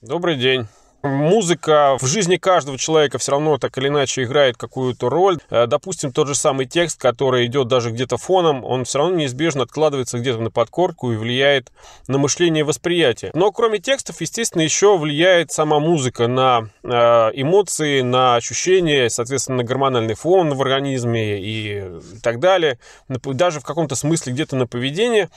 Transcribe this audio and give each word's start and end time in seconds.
Добрый 0.00 0.36
день. 0.36 0.66
Музыка 1.02 1.96
в 2.00 2.06
жизни 2.06 2.36
каждого 2.36 2.78
человека 2.78 3.18
все 3.18 3.32
равно 3.32 3.58
так 3.58 3.76
или 3.76 3.88
иначе 3.88 4.24
играет 4.24 4.56
какую-то 4.56 5.10
роль. 5.10 5.38
Э, 5.50 5.66
допустим, 5.66 6.12
тот 6.12 6.28
же 6.28 6.34
самый 6.34 6.64
текст, 6.66 6.98
который 6.98 7.44
идет 7.44 7.68
даже 7.68 7.90
где-то 7.90 8.16
фоном, 8.16 8.64
он 8.64 8.84
все 8.84 8.98
равно 8.98 9.16
неизбежно 9.16 9.64
откладывается 9.64 10.18
где-то 10.18 10.40
на 10.40 10.50
подкорку 10.50 11.12
и 11.12 11.16
влияет 11.16 11.72
на 12.08 12.16
мышление 12.16 12.60
и 12.60 12.64
восприятие. 12.64 13.32
Но 13.34 13.52
кроме 13.52 13.80
текстов, 13.80 14.20
естественно, 14.22 14.62
еще 14.62 14.96
влияет 14.96 15.52
сама 15.52 15.78
музыка 15.78 16.26
на 16.26 16.70
э, 16.82 16.88
эмоции, 17.34 18.00
на 18.00 18.36
ощущения, 18.36 19.10
соответственно, 19.10 19.58
на 19.58 19.64
гормональный 19.64 20.14
фон 20.14 20.54
в 20.54 20.62
организме 20.62 21.38
и 21.38 21.84
так 22.22 22.40
далее. 22.40 22.78
Даже 23.08 23.60
в 23.60 23.64
каком-то 23.64 23.94
смысле 23.94 24.32
где-то 24.32 24.56
на 24.56 24.66
поведение. 24.66 25.28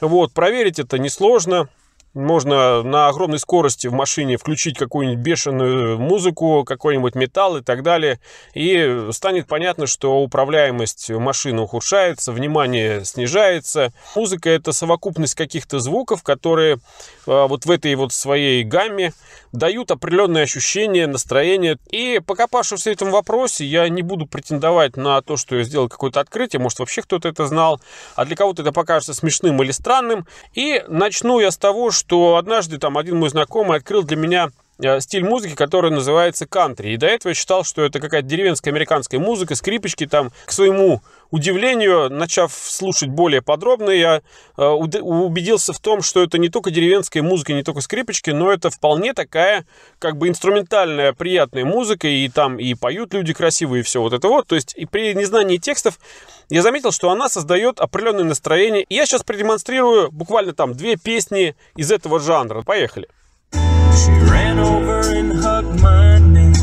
Вот, 0.00 0.32
проверить 0.32 0.78
это 0.78 0.98
несложно. 0.98 1.68
Можно 2.16 2.82
на 2.82 3.08
огромной 3.08 3.38
скорости 3.38 3.88
в 3.88 3.92
машине 3.92 4.38
включить 4.38 4.78
какую-нибудь 4.78 5.22
бешеную 5.22 5.98
музыку, 5.98 6.64
какой-нибудь 6.64 7.14
металл 7.14 7.58
и 7.58 7.60
так 7.60 7.82
далее. 7.82 8.20
И 8.54 9.08
станет 9.10 9.46
понятно, 9.46 9.86
что 9.86 10.22
управляемость 10.22 11.10
машины 11.10 11.60
ухудшается, 11.60 12.32
внимание 12.32 13.04
снижается. 13.04 13.92
Музыка 14.14 14.48
это 14.48 14.72
совокупность 14.72 15.34
каких-то 15.34 15.78
звуков, 15.78 16.22
которые 16.22 16.78
а, 17.26 17.48
вот 17.48 17.66
в 17.66 17.70
этой 17.70 17.94
вот 17.96 18.14
своей 18.14 18.64
гамме 18.64 19.12
дают 19.52 19.90
определенные 19.90 20.44
ощущения, 20.44 21.06
настроение. 21.06 21.76
И 21.90 22.22
покопавшись 22.26 22.84
в 22.84 22.86
этом 22.86 23.10
вопросе, 23.10 23.66
я 23.66 23.86
не 23.90 24.00
буду 24.00 24.24
претендовать 24.24 24.96
на 24.96 25.20
то, 25.20 25.36
что 25.36 25.56
я 25.56 25.64
сделал 25.64 25.90
какое-то 25.90 26.20
открытие, 26.20 26.60
может 26.60 26.78
вообще 26.78 27.02
кто-то 27.02 27.28
это 27.28 27.46
знал, 27.46 27.78
а 28.14 28.24
для 28.24 28.36
кого-то 28.36 28.62
это 28.62 28.72
покажется 28.72 29.12
смешным 29.12 29.62
или 29.62 29.70
странным. 29.70 30.26
И 30.54 30.82
начну 30.88 31.40
я 31.40 31.50
с 31.50 31.58
того, 31.58 31.90
что 31.90 32.05
однажды 32.36 32.78
там 32.78 32.98
один 32.98 33.18
мой 33.18 33.30
знакомый 33.30 33.78
открыл 33.78 34.02
для 34.02 34.16
меня 34.16 34.50
стиль 35.00 35.24
музыки, 35.24 35.54
который 35.54 35.90
называется 35.90 36.46
кантри. 36.46 36.90
И 36.90 36.96
до 36.96 37.06
этого 37.06 37.30
я 37.30 37.34
считал, 37.34 37.64
что 37.64 37.82
это 37.82 38.00
какая-то 38.00 38.28
деревенская 38.28 38.72
американская 38.72 39.20
музыка, 39.20 39.54
скрипочки 39.54 40.06
там. 40.06 40.30
К 40.44 40.52
своему 40.52 41.02
удивлению, 41.30 42.10
начав 42.10 42.52
слушать 42.52 43.08
более 43.08 43.42
подробно, 43.42 43.90
я 43.90 44.22
э, 44.56 44.64
убедился 44.64 45.72
в 45.72 45.80
том, 45.80 46.02
что 46.02 46.22
это 46.22 46.38
не 46.38 46.48
только 46.48 46.70
деревенская 46.70 47.22
музыка, 47.22 47.52
не 47.52 47.62
только 47.62 47.80
скрипочки, 47.80 48.30
но 48.30 48.52
это 48.52 48.70
вполне 48.70 49.12
такая 49.12 49.66
как 49.98 50.16
бы 50.18 50.28
инструментальная, 50.28 51.12
приятная 51.12 51.64
музыка, 51.64 52.06
и 52.08 52.28
там 52.28 52.58
и 52.58 52.74
поют 52.74 53.14
люди 53.14 53.32
красивые, 53.32 53.80
и 53.80 53.82
все 53.82 54.00
вот 54.00 54.12
это 54.12 54.28
вот. 54.28 54.46
То 54.46 54.54
есть 54.54 54.74
и 54.76 54.86
при 54.86 55.14
незнании 55.14 55.56
текстов 55.56 55.98
я 56.48 56.62
заметил, 56.62 56.92
что 56.92 57.10
она 57.10 57.28
создает 57.28 57.80
определенное 57.80 58.24
настроение. 58.24 58.84
И 58.84 58.94
я 58.94 59.06
сейчас 59.06 59.24
продемонстрирую 59.24 60.12
буквально 60.12 60.52
там 60.52 60.74
две 60.74 60.96
песни 60.96 61.56
из 61.74 61.90
этого 61.90 62.20
жанра. 62.20 62.62
Поехали. 62.62 63.08
She 63.96 64.12
ran 64.30 64.58
over 64.58 65.00
and 65.00 65.32
hugged 65.32 65.80
my 65.80 66.18
neck. 66.18 66.56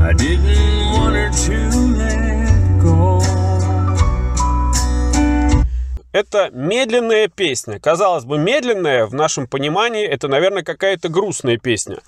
I 0.00 0.12
didn't 0.14 0.92
want 0.92 1.14
her 1.14 1.30
to 1.46 1.56
let 1.96 2.82
go. 2.82 3.22
Это 6.12 6.50
медленная 6.50 7.28
песня. 7.28 7.78
Казалось 7.78 8.24
бы, 8.24 8.38
медленная 8.38 9.04
в 9.06 9.12
нашем 9.12 9.46
понимании 9.46 10.06
это, 10.06 10.28
наверное, 10.28 10.62
какая-то 10.62 11.10
грустная 11.10 11.58
песня. 11.58 11.98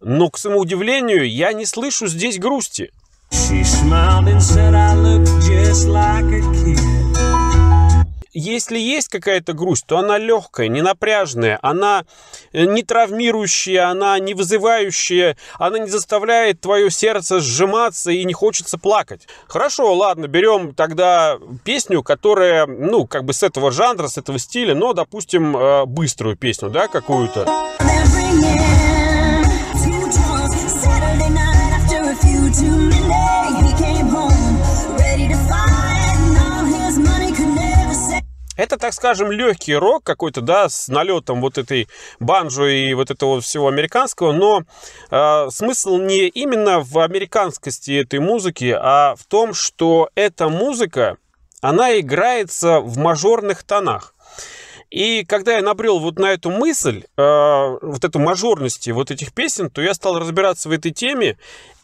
Но, 0.00 0.30
к 0.30 0.38
своему 0.38 0.60
удивлению, 0.60 1.28
я 1.28 1.52
не 1.52 1.66
слышу 1.66 2.06
здесь 2.06 2.38
грусти. 2.38 2.92
She 3.32 3.64
smiled 3.64 4.28
and 4.28 4.40
said 4.40 4.74
I 4.74 4.94
look 4.94 5.24
just 5.42 5.88
like 5.88 6.26
a 6.26 6.40
kid 6.54 7.05
если 8.38 8.78
есть 8.78 9.08
какая-то 9.08 9.52
грусть, 9.54 9.86
то 9.86 9.98
она 9.98 10.18
легкая, 10.18 10.68
не 10.68 10.82
напряжная, 10.82 11.58
она 11.62 12.04
э, 12.52 12.64
не 12.64 12.82
травмирующая, 12.82 13.88
она 13.88 14.18
не 14.18 14.34
вызывающая, 14.34 15.36
она 15.58 15.78
не 15.78 15.88
заставляет 15.88 16.60
твое 16.60 16.90
сердце 16.90 17.40
сжиматься 17.40 18.10
и 18.10 18.24
не 18.24 18.34
хочется 18.34 18.78
плакать. 18.78 19.26
Хорошо, 19.48 19.94
ладно, 19.94 20.26
берем 20.26 20.74
тогда 20.74 21.38
песню, 21.64 22.02
которая, 22.02 22.66
ну, 22.66 23.06
как 23.06 23.24
бы 23.24 23.32
с 23.32 23.42
этого 23.42 23.70
жанра, 23.70 24.08
с 24.08 24.18
этого 24.18 24.38
стиля, 24.38 24.74
но, 24.74 24.92
допустим, 24.92 25.56
э, 25.56 25.86
быструю 25.86 26.36
песню, 26.36 26.68
да, 26.68 26.88
какую-то. 26.88 27.46
Это, 38.56 38.78
так 38.78 38.94
скажем, 38.94 39.30
легкий 39.30 39.74
рок 39.74 40.02
какой-то, 40.02 40.40
да, 40.40 40.68
с 40.68 40.88
налетом 40.88 41.40
вот 41.40 41.58
этой 41.58 41.88
банджо 42.20 42.64
и 42.64 42.94
вот 42.94 43.10
этого 43.10 43.40
всего 43.40 43.68
американского, 43.68 44.32
но 44.32 44.62
э, 45.10 45.50
смысл 45.50 45.98
не 45.98 46.28
именно 46.28 46.80
в 46.80 46.98
американскости 46.98 48.00
этой 48.00 48.18
музыки, 48.18 48.74
а 48.78 49.14
в 49.16 49.24
том, 49.26 49.52
что 49.52 50.08
эта 50.14 50.48
музыка, 50.48 51.18
она 51.60 51.98
играется 51.98 52.80
в 52.80 52.96
мажорных 52.96 53.62
тонах. 53.62 54.14
И 54.90 55.24
когда 55.24 55.56
я 55.56 55.62
набрел 55.62 55.98
вот 55.98 56.18
на 56.18 56.32
эту 56.32 56.50
мысль, 56.50 57.04
э, 57.16 57.78
вот 57.82 58.04
эту 58.04 58.18
мажорности 58.18 58.90
вот 58.90 59.10
этих 59.10 59.34
песен, 59.34 59.68
то 59.68 59.82
я 59.82 59.92
стал 59.92 60.18
разбираться 60.18 60.68
в 60.68 60.72
этой 60.72 60.92
теме 60.92 61.36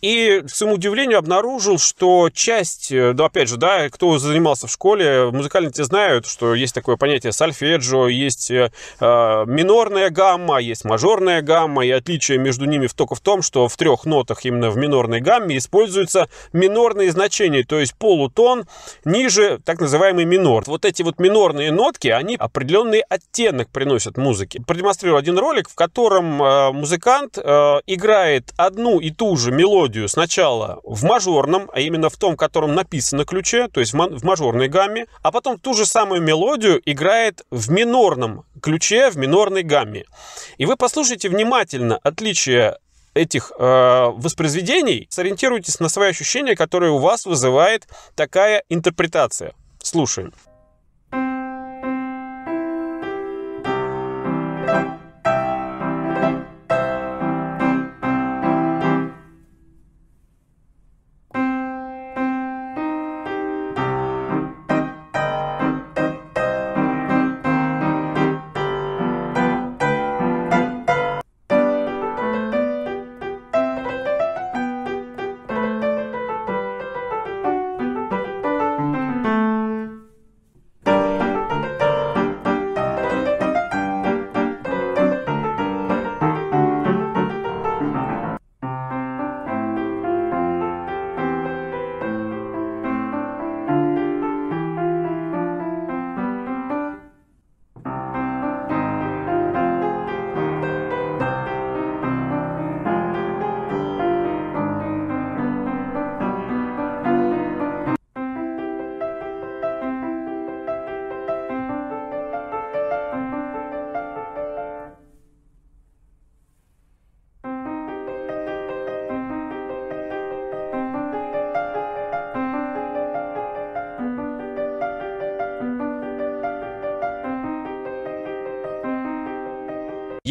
и, 0.02 0.42
к 0.44 0.50
своему 0.50 0.74
удивлению, 0.74 1.18
обнаружил, 1.18 1.78
что 1.78 2.28
часть, 2.28 2.90
э, 2.90 3.12
ну, 3.16 3.24
опять 3.24 3.48
же, 3.48 3.56
да, 3.56 3.88
кто 3.88 4.18
занимался 4.18 4.66
в 4.66 4.70
школе, 4.72 5.30
музыкальные 5.30 5.70
те 5.70 5.84
знают, 5.84 6.26
что 6.26 6.56
есть 6.56 6.74
такое 6.74 6.96
понятие 6.96 7.32
сальфеджио, 7.32 8.08
есть 8.08 8.50
э, 8.50 8.72
э, 8.98 9.44
минорная 9.46 10.10
гамма, 10.10 10.58
есть 10.58 10.84
мажорная 10.84 11.40
гамма, 11.40 11.86
и 11.86 11.90
отличие 11.90 12.38
между 12.38 12.64
ними 12.64 12.88
только 12.88 13.14
в 13.14 13.20
том, 13.20 13.42
что 13.42 13.68
в 13.68 13.76
трех 13.76 14.04
нотах 14.04 14.44
именно 14.44 14.70
в 14.70 14.76
минорной 14.76 15.20
гамме 15.20 15.56
используются 15.56 16.28
минорные 16.52 17.12
значения, 17.12 17.62
то 17.62 17.78
есть 17.78 17.94
полутон 17.94 18.64
ниже 19.04 19.60
так 19.64 19.80
называемый 19.80 20.24
минор. 20.24 20.64
Вот 20.66 20.84
эти 20.84 21.02
вот 21.02 21.20
минорные 21.20 21.70
нотки, 21.70 22.08
они 22.08 22.34
определенный 22.34 23.02
оттенок 23.08 23.68
приносят 23.68 24.16
музыке. 24.16 24.60
Продемонстрирую 24.66 25.16
один 25.16 25.38
ролик, 25.38 25.68
в 25.68 25.76
котором 25.76 26.42
э, 26.42 26.72
музыкант 26.72 27.38
э, 27.38 27.80
играет 27.86 28.52
одну 28.56 28.98
и 28.98 29.10
ту 29.10 29.36
же 29.36 29.52
мелодию 29.52 29.91
мелодию 29.92 30.08
сначала 30.08 30.80
в 30.84 31.04
мажорном, 31.04 31.70
а 31.72 31.80
именно 31.80 32.08
в 32.08 32.16
том, 32.16 32.36
котором 32.36 32.74
написано 32.74 33.24
ключе, 33.24 33.68
то 33.68 33.80
есть 33.80 33.92
в 33.92 34.24
мажорной 34.24 34.68
гамме, 34.68 35.06
а 35.22 35.30
потом 35.30 35.58
ту 35.58 35.74
же 35.74 35.86
самую 35.86 36.22
мелодию 36.22 36.80
играет 36.84 37.44
в 37.50 37.70
минорном 37.70 38.44
ключе, 38.62 39.10
в 39.10 39.16
минорной 39.16 39.62
гамме. 39.62 40.04
И 40.58 40.66
вы 40.66 40.76
послушайте 40.76 41.28
внимательно 41.28 41.98
отличие 42.02 42.78
этих 43.14 43.52
э, 43.58 44.06
воспроизведений, 44.16 45.06
сориентируйтесь 45.10 45.80
на 45.80 45.88
свои 45.88 46.10
ощущения, 46.10 46.56
которые 46.56 46.92
у 46.92 46.98
вас 46.98 47.26
вызывает 47.26 47.86
такая 48.14 48.62
интерпретация. 48.70 49.52
Слушаем. 49.82 50.32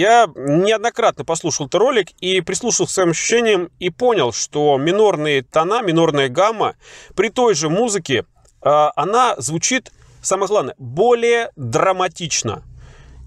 Я 0.01 0.27
неоднократно 0.35 1.23
послушал 1.23 1.67
этот 1.67 1.79
ролик 1.79 2.07
и 2.21 2.41
прислушался 2.41 2.91
к 2.91 2.95
своим 2.95 3.09
ощущениям 3.11 3.69
и 3.77 3.91
понял, 3.91 4.33
что 4.33 4.79
минорные 4.79 5.43
тона, 5.43 5.83
минорная 5.83 6.27
гамма 6.27 6.73
при 7.15 7.29
той 7.29 7.53
же 7.53 7.69
музыке, 7.69 8.25
а, 8.63 8.91
она 8.95 9.35
звучит, 9.37 9.91
самое 10.23 10.47
главное, 10.47 10.73
более 10.79 11.51
драматично. 11.55 12.63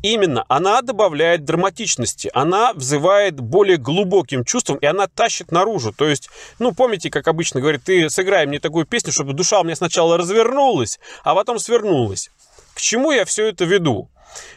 Именно, 0.02 0.44
она 0.48 0.82
добавляет 0.82 1.44
драматичности, 1.44 2.28
она 2.34 2.72
взывает 2.72 3.38
более 3.38 3.76
глубоким 3.76 4.44
чувством, 4.44 4.78
и 4.78 4.86
она 4.86 5.06
тащит 5.06 5.52
наружу. 5.52 5.92
То 5.92 6.08
есть, 6.08 6.28
ну, 6.58 6.72
помните, 6.72 7.08
как 7.08 7.28
обычно 7.28 7.60
говорит, 7.60 7.84
ты 7.84 8.10
сыграй 8.10 8.46
мне 8.46 8.58
такую 8.58 8.84
песню, 8.84 9.12
чтобы 9.12 9.32
душа 9.32 9.60
у 9.60 9.64
меня 9.64 9.76
сначала 9.76 10.18
развернулась, 10.18 10.98
а 11.22 11.36
потом 11.36 11.60
свернулась. 11.60 12.32
К 12.74 12.80
чему 12.80 13.12
я 13.12 13.24
все 13.24 13.46
это 13.46 13.64
веду? 13.64 14.10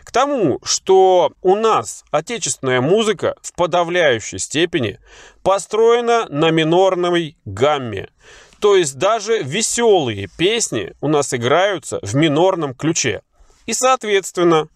К 0.03 0.11
тому, 0.11 0.59
что 0.63 1.31
у 1.41 1.55
нас 1.55 2.03
отечественная 2.11 2.81
музыка 2.81 3.35
в 3.41 3.53
подавляющей 3.53 4.39
степени 4.39 4.99
построена 5.43 6.25
на 6.29 6.49
минорной 6.49 7.37
гамме. 7.45 8.09
То 8.59 8.75
есть 8.75 8.95
даже 8.95 9.43
веселые 9.43 10.27
песни 10.35 10.93
у 10.99 11.07
нас 11.07 11.33
играются 11.33 11.99
в 12.01 12.15
минорном 12.15 12.73
ключе. 12.73 13.21
И, 13.67 13.73
соответственно, 13.73 14.67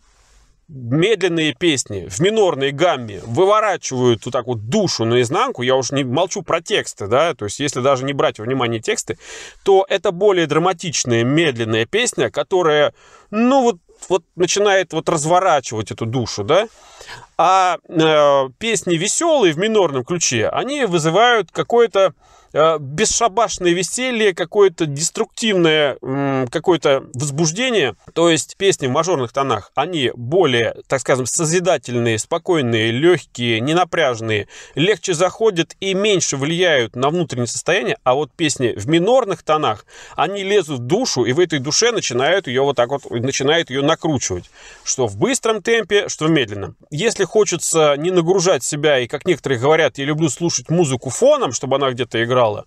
медленные 0.74 1.54
песни 1.54 2.08
в 2.08 2.20
минорной 2.22 2.72
гамме 2.72 3.20
выворачивают 3.26 4.26
вот 4.26 4.32
так 4.32 4.48
вот 4.48 4.70
душу 4.70 5.04
наизнанку, 5.04 5.64
я 5.64 5.76
уж 5.76 5.92
не 5.92 6.04
молчу 6.04 6.44
про 6.44 6.62
тексты, 6.62 7.08
да, 7.08 7.34
то 7.34 7.46
есть 7.46 7.60
если 7.60 7.82
даже 7.82 8.06
не 8.06 8.14
брать 8.14 8.40
во 8.40 8.46
внимание 8.46 8.80
тексты, 8.80 9.18
то 9.64 9.86
это 9.90 10.12
более 10.12 10.48
драматичная, 10.48 11.24
медленная 11.24 11.86
песня, 11.86 12.30
которая, 12.32 12.94
ну 13.32 13.64
вот, 13.64 13.78
вот 14.08 14.24
начинает 14.36 14.94
вот 14.94 15.10
разворачивать 15.10 15.92
эту 15.92 16.06
душу, 16.06 16.44
да, 16.44 16.68
а 17.44 17.80
э, 17.90 18.50
песни 18.60 18.96
веселые 18.96 19.54
в 19.54 19.58
минорном 19.58 20.06
ключе, 20.06 20.48
они 20.48 20.86
вызывают 20.86 21.50
какое-то 21.52 22.14
Э, 22.54 22.78
бесшабашное 22.80 23.72
веселье, 23.72 24.34
какое-то 24.34 24.86
деструктивное 24.86 25.98
какое-то 26.52 27.06
возбуждение. 27.14 27.96
То 28.14 28.30
есть 28.30 28.58
песни 28.58 28.88
в 28.88 28.92
мажорных 28.92 29.32
тонах, 29.32 29.72
они 29.76 30.12
более, 30.16 30.76
так 30.88 31.00
скажем, 31.00 31.26
созидательные, 31.26 32.18
спокойные, 32.20 32.92
легкие, 32.92 33.60
ненапряжные, 33.62 34.48
легче 34.76 35.14
заходят 35.14 35.76
и 35.80 35.94
меньше 35.94 36.36
влияют 36.36 36.96
на 36.96 37.10
внутреннее 37.10 37.48
состояние. 37.48 37.98
А 38.04 38.16
вот 38.16 38.32
песни 38.34 38.74
в 38.76 38.88
минорных 38.88 39.44
тонах, 39.44 39.86
они 40.16 40.44
лезут 40.44 40.80
в 40.80 40.84
душу 40.84 41.24
и 41.24 41.34
в 41.34 41.40
этой 41.40 41.60
душе 41.60 41.92
начинают 41.92 42.48
ее 42.48 42.64
вот 42.64 42.76
так 42.76 42.90
вот, 42.90 43.10
начинают 43.10 43.70
ее 43.70 43.82
накручивать. 43.82 44.50
Что 44.84 45.08
в 45.08 45.18
быстром 45.18 45.62
темпе, 45.62 46.10
что 46.10 46.26
в 46.26 46.32
медленном. 46.32 46.76
Если 46.90 47.24
хочется 47.32 47.96
не 47.98 48.12
нагружать 48.12 48.62
себя, 48.62 49.00
и 49.00 49.08
как 49.08 49.26
некоторые 49.26 49.58
говорят, 49.58 49.98
я 49.98 50.04
люблю 50.04 50.28
слушать 50.28 50.70
музыку 50.70 51.10
фоном, 51.10 51.54
чтобы 51.54 51.78
она 51.78 51.90
где-то 51.92 52.22
играла, 52.22 52.66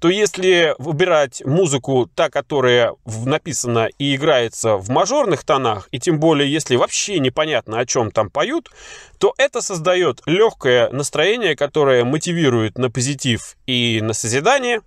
то 0.00 0.08
если 0.08 0.74
выбирать 0.78 1.44
музыку, 1.46 2.10
та, 2.12 2.28
которая 2.28 2.94
написана 3.06 3.88
и 3.98 4.16
играется 4.16 4.76
в 4.76 4.90
мажорных 4.90 5.44
тонах, 5.44 5.88
и 5.92 6.00
тем 6.00 6.18
более, 6.18 6.50
если 6.50 6.74
вообще 6.74 7.20
непонятно, 7.20 7.78
о 7.78 7.86
чем 7.86 8.10
там 8.10 8.30
поют, 8.30 8.68
то 9.18 9.32
это 9.38 9.62
создает 9.62 10.22
легкое 10.26 10.90
настроение, 10.90 11.54
которое 11.54 12.02
мотивирует 12.04 12.78
на 12.78 12.90
позитив 12.90 13.56
и 13.66 14.00
на 14.02 14.12
созидание, 14.12 14.80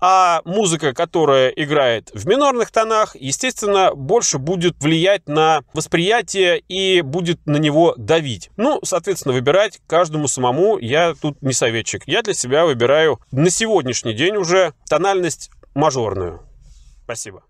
а 0.00 0.40
музыка, 0.44 0.92
которая 0.92 1.48
играет 1.50 2.10
в 2.14 2.26
минорных 2.26 2.70
тонах, 2.70 3.16
естественно, 3.16 3.94
больше 3.94 4.38
будет 4.38 4.76
влиять 4.80 5.28
на 5.28 5.62
восприятие 5.74 6.58
и 6.58 7.00
будет 7.00 7.46
на 7.46 7.56
него 7.56 7.94
давить. 7.96 8.50
Ну, 8.56 8.80
соответственно, 8.84 9.34
выбирать 9.34 9.80
каждому 9.86 10.28
самому 10.28 10.78
я 10.78 11.14
тут 11.14 11.42
не 11.42 11.52
советчик. 11.52 12.02
Я 12.06 12.22
для 12.22 12.34
себя 12.34 12.64
выбираю 12.64 13.20
на 13.30 13.50
сегодняшний 13.50 14.14
день 14.14 14.36
уже 14.36 14.74
тональность 14.88 15.50
мажорную. 15.74 16.40
Спасибо. 17.04 17.42